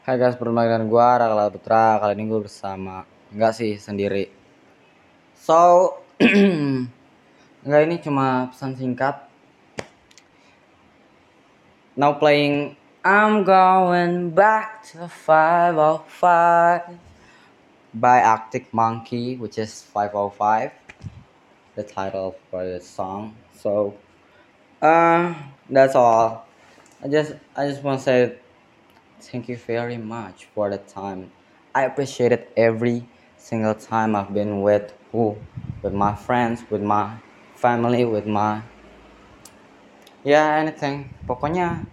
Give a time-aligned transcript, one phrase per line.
[0.00, 2.00] Hai guys, bertemu dengan gue Raka Putra.
[2.00, 3.04] Kali ini gue bersama
[3.36, 4.32] enggak sih sendiri.
[5.36, 5.92] So,
[7.68, 9.28] enggak ini cuma pesan singkat.
[12.00, 16.96] Now playing I'm going back to 505
[17.92, 20.72] by Arctic Monkey, which is 505.
[21.76, 23.36] The title for the song.
[23.52, 24.00] So,
[24.80, 25.36] uh,
[25.68, 26.48] that's all.
[27.04, 28.40] I just I just want to say
[29.20, 31.30] thank you very much for the time.
[31.74, 33.04] I appreciate it every
[33.36, 35.36] single time I've been with who,
[35.82, 37.20] with my friends, with my
[37.54, 38.64] family, with my
[40.24, 41.12] yeah anything.
[41.28, 41.84] Pokoknya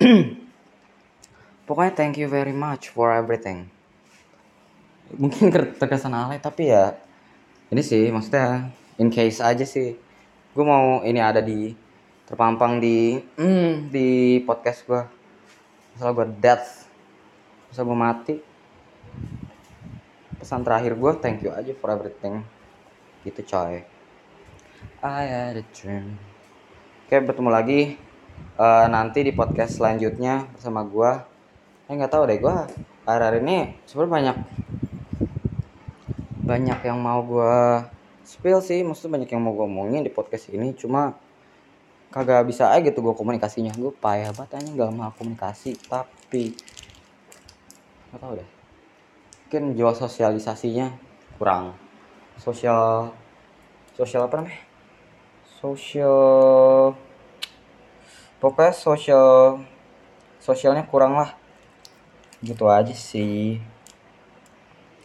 [1.68, 3.72] pokoknya thank you very much for everything.
[5.16, 6.96] Mungkin ter- terkesan alay tapi ya
[7.72, 8.68] ini sih maksudnya
[9.00, 9.96] in case aja sih.
[10.54, 11.74] Gue mau ini ada di
[12.28, 15.23] terpampang di mm, di podcast gue.
[15.94, 16.90] Misal gue death,
[17.70, 18.34] misal gue mati.
[20.42, 22.42] Pesan terakhir gue thank you aja for everything.
[23.22, 23.86] Gitu coy.
[25.00, 26.18] I had a dream.
[27.06, 27.80] Oke bertemu lagi
[28.58, 31.10] eh, nanti di podcast selanjutnya bersama gue.
[31.86, 32.56] Eh nggak tahu deh gue
[33.04, 34.36] akhir-akhir ini sebenarnya banyak
[36.44, 37.86] banyak yang mau gue
[38.24, 40.74] spill sih, maksudnya banyak yang mau gue omongin di podcast ini.
[40.74, 41.14] Cuma
[42.14, 43.74] kagak bisa aja gitu gue komunikasinya.
[43.74, 46.54] Gue payah banget aja nggak mau komunikasi, tapi
[48.14, 48.48] nggak tahu deh.
[49.50, 50.94] Mungkin jual sosialisasinya
[51.42, 51.74] kurang.
[52.38, 53.10] Sosial
[53.98, 54.62] sosial apa namanya?
[55.58, 56.94] Sosial
[58.44, 59.26] pokoknya sosial
[60.36, 61.32] sosialnya kurang lah
[62.44, 63.56] gitu aja sih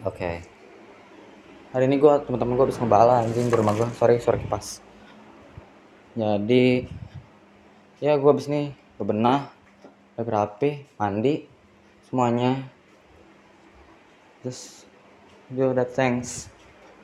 [0.00, 0.40] oke
[1.76, 4.80] hari ini gue teman-teman gue habis ngebala anjing di rumah gue sorry suara kipas
[6.16, 6.88] jadi
[8.00, 9.52] ya gue habis nih bebenah
[10.16, 11.44] rapi mandi
[12.08, 12.56] semuanya.
[14.40, 14.88] Terus
[15.52, 16.48] do that thanks.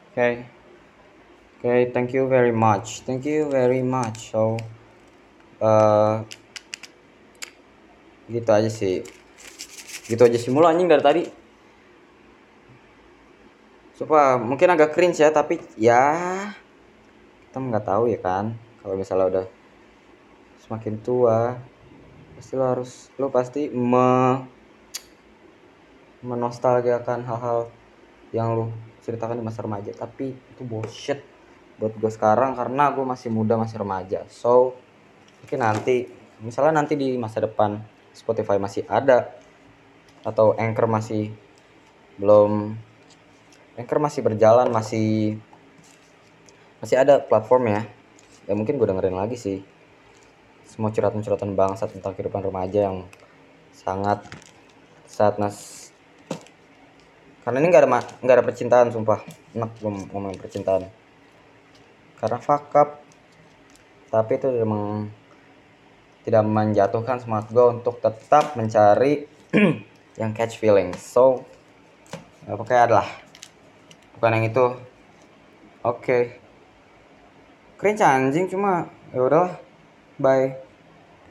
[0.09, 0.33] Oke okay.
[0.41, 3.05] oke okay, thank you very much.
[3.05, 4.33] Thank you very much.
[4.33, 4.57] So
[5.61, 6.25] uh,
[8.33, 9.05] gitu aja sih.
[10.09, 11.23] Gitu aja sih mulu anjing dari tadi.
[13.93, 16.17] Sumpah mungkin agak cringe ya tapi ya
[17.53, 19.47] kita nggak tahu ya kan kalau misalnya udah
[20.67, 21.55] semakin tua
[22.35, 24.43] pasti lo harus lo pasti me
[26.23, 27.71] menostalgiakan hal-hal
[28.35, 28.71] yang lo
[29.03, 29.91] ceritakan di masa remaja.
[29.95, 31.23] Tapi itu bullshit
[31.79, 34.27] buat gue sekarang karena gue masih muda masih remaja.
[34.31, 34.75] So
[35.43, 36.07] mungkin nanti
[36.43, 37.83] misalnya nanti di masa depan
[38.15, 39.35] Spotify masih ada
[40.23, 41.35] atau Anchor masih
[42.19, 42.75] belum
[43.79, 45.39] Anchor masih berjalan masih
[46.79, 47.83] masih ada platform ya
[48.47, 49.59] ya mungkin gue dengerin lagi sih.
[50.67, 53.05] Semua curhatan-curhatan bangsa tentang kehidupan remaja yang
[53.77, 54.25] sangat
[55.05, 55.83] sadness
[57.43, 57.91] karena ini nggak ada
[58.23, 59.19] nggak ada percintaan sumpah.
[59.59, 60.87] Enak gue ngomongin percintaan.
[62.23, 63.03] Karena fuck up.
[64.15, 65.11] Tapi itu memang
[66.23, 69.27] tidak menjatuhkan semangat gue untuk tetap mencari
[70.21, 71.43] yang catch feeling so
[72.47, 73.09] ya, pokoknya adalah.
[74.15, 74.67] Bukan yang itu.
[75.83, 75.99] Oke.
[75.99, 76.23] okay.
[77.83, 78.47] Keren anjing.
[78.47, 79.59] Cuma ya udahlah.
[80.23, 80.62] Bye